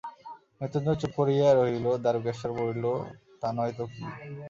[0.59, 2.85] মৃত্যুঞ্জয় চুপ করিয়া রহিল, দারুকেশ্বর বলিল,
[3.41, 4.01] তা নয় তো কী?